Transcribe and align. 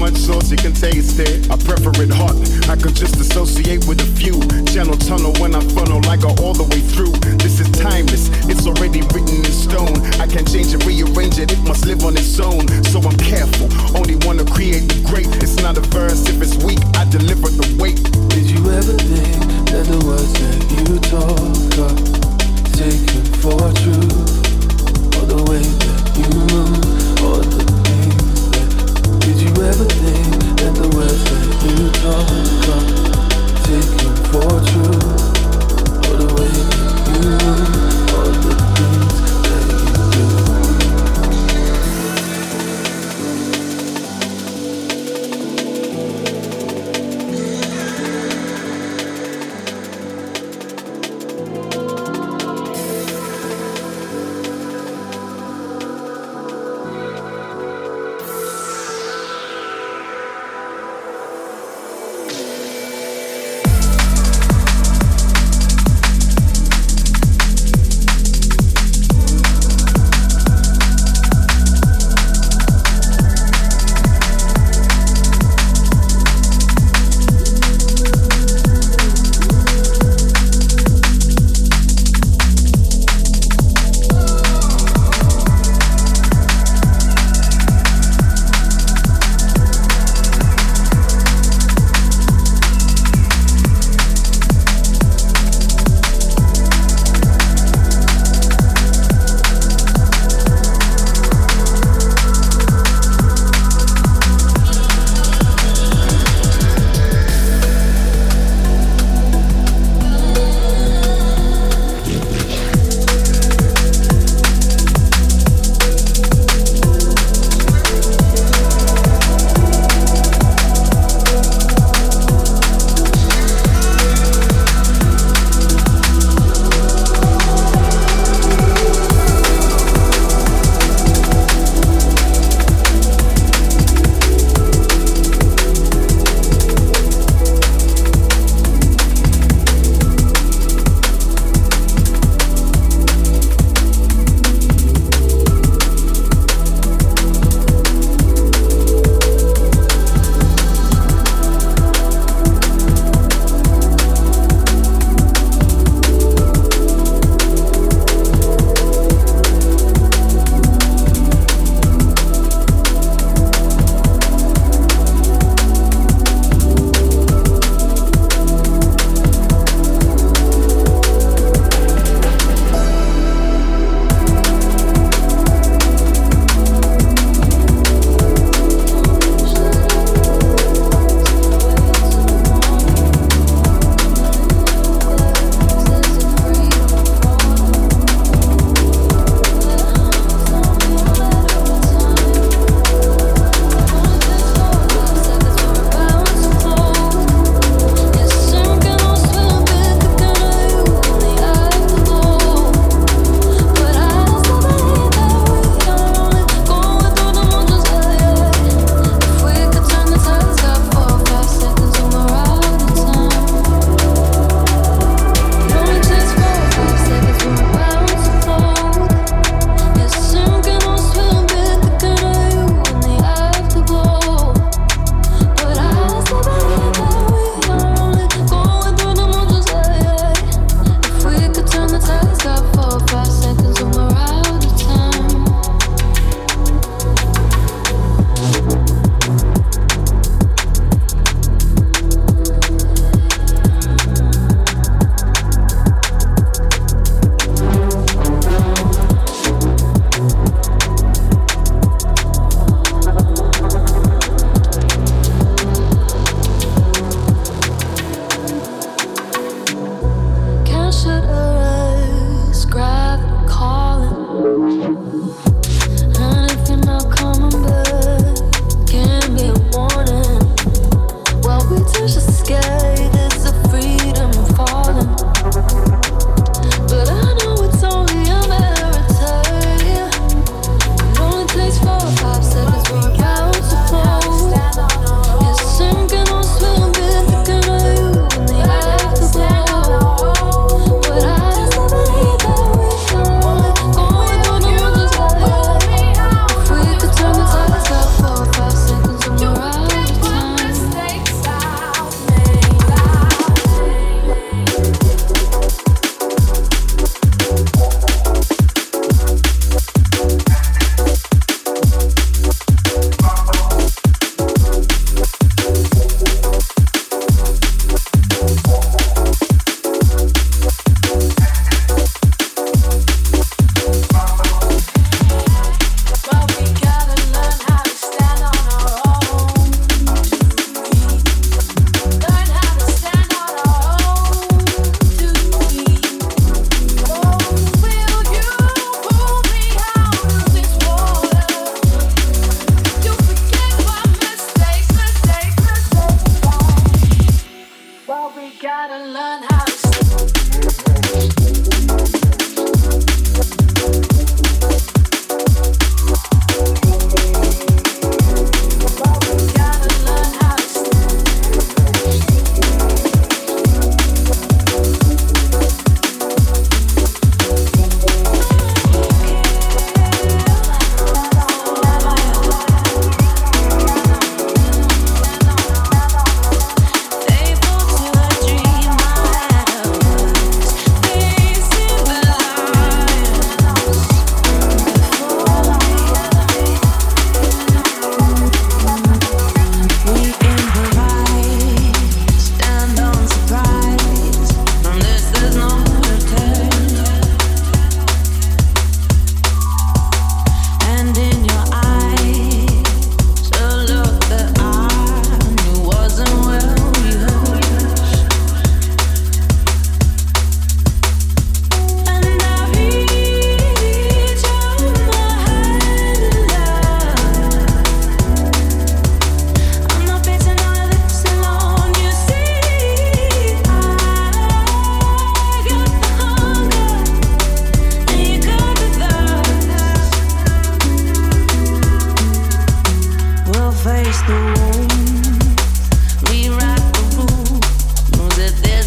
much 0.00 0.16
sauce 0.16 0.50
you 0.50 0.56
can 0.56 0.72
taste 0.72 1.20
it. 1.20 1.44
I 1.52 1.60
prefer 1.60 1.92
it 2.00 2.08
hot. 2.08 2.32
I 2.72 2.74
could 2.74 2.96
just 2.96 3.20
associate 3.20 3.84
with 3.84 4.00
a 4.00 4.08
few. 4.16 4.40
Channel 4.72 4.96
tunnel 4.96 5.36
when 5.36 5.54
I 5.54 5.60
funnel, 5.76 6.00
like 6.08 6.24
I 6.24 6.32
all 6.40 6.56
the 6.56 6.64
way 6.72 6.80
through. 6.80 7.12
This 7.36 7.60
is 7.60 7.68
timeless. 7.76 8.32
It's 8.48 8.66
already 8.66 9.04
written 9.12 9.44
in 9.44 9.52
stone. 9.52 10.00
I 10.16 10.26
can't 10.26 10.48
change 10.48 10.72
it, 10.72 10.80
rearrange 10.88 11.38
it. 11.38 11.52
It 11.52 11.60
must 11.68 11.84
live 11.84 12.02
on 12.02 12.16
its 12.16 12.40
own. 12.40 12.64
So 12.88 13.04
I'm 13.04 13.16
careful. 13.20 13.68
Only 13.92 14.16
wanna 14.24 14.48
create 14.48 14.88
the 14.88 15.04
great. 15.04 15.28
It's 15.44 15.60
not 15.60 15.76
a 15.76 15.84
verse. 15.92 16.24
If 16.32 16.40
it's 16.40 16.56
weak, 16.64 16.80
I 16.96 17.04
deliver 17.04 17.52
the 17.52 17.68
weight. 17.76 18.00
Did 18.32 18.48
you 18.48 18.64
ever 18.72 18.96
think 18.96 19.36
that 19.68 19.84
the 19.84 20.00
words 20.00 20.32
that 20.40 20.60
you 20.80 20.96
talk 21.12 21.76
are 21.76 22.00
taken 22.72 23.20
for 23.44 23.60
truth? 23.84 24.48
Or 25.20 25.24
the 25.28 25.40
way 25.44 25.60
that 25.60 26.02
you 26.16 26.28
move, 26.48 27.20
or 27.20 27.44
the 27.44 27.89
you 29.42 29.60
for 34.30 34.54
true, 34.68 35.00
or 36.04 36.14
the 36.16 36.28
way 36.36 36.52
you 37.10 37.18
move, 37.24 38.14
or 38.14 38.26
the 38.44 38.54
things. 38.76 39.09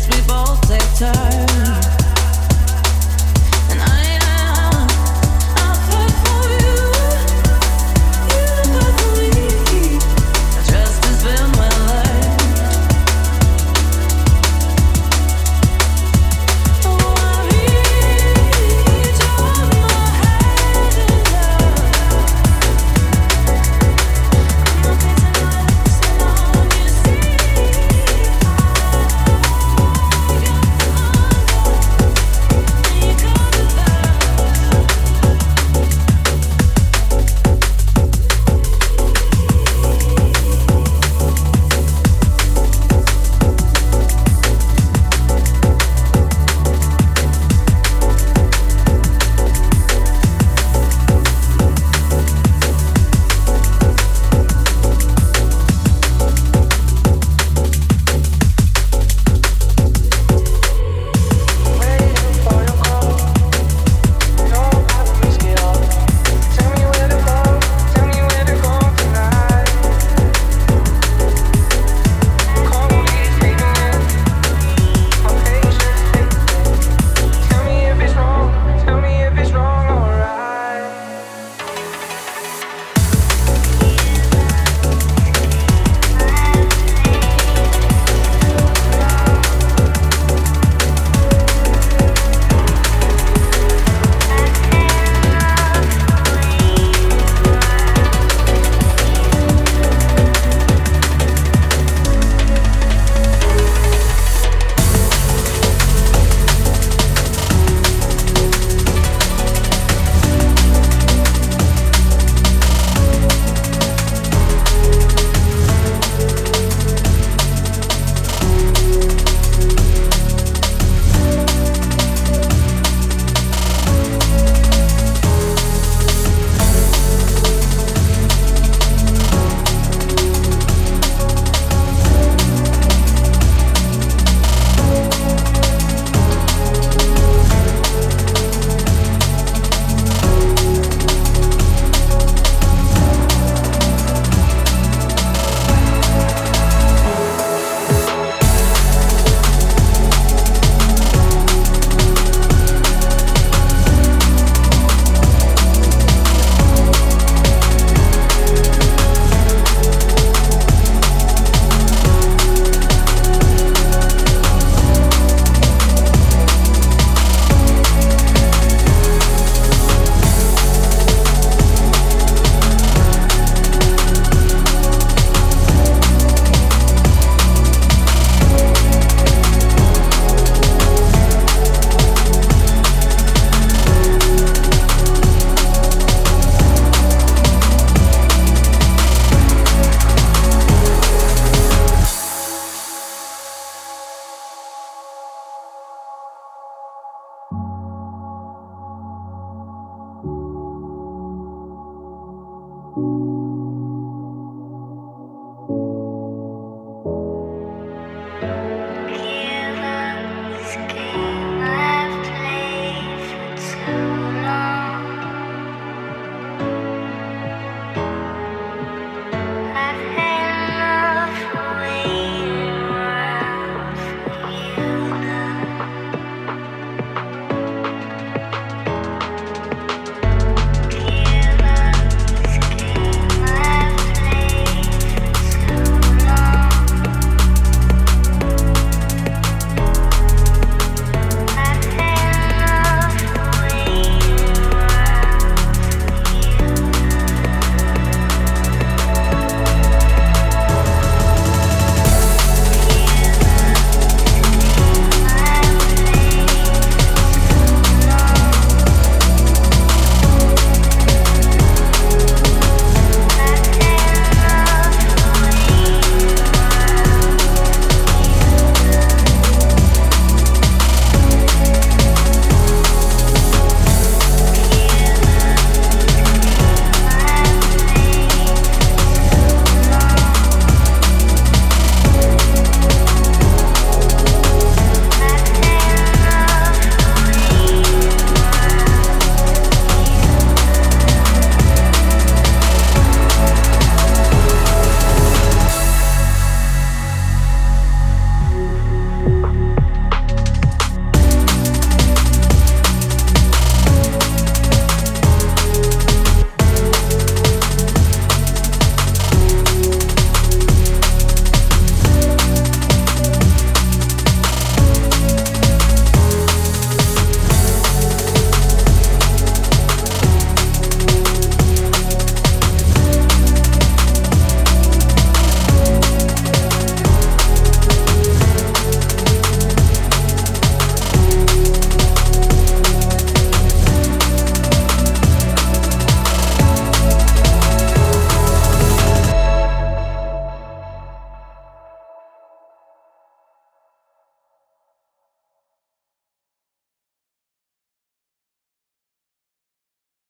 we 0.09 0.21
both 0.27 0.59
take 0.67 0.97
turns. 0.97 1.52